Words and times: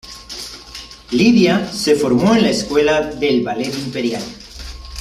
Lidia 1.11 1.71
se 1.71 1.93
formó 1.93 2.33
en 2.33 2.41
la 2.41 2.49
Escuela 2.49 3.01
del 3.05 3.43
Ballet 3.43 3.71
Imperial. 3.85 4.23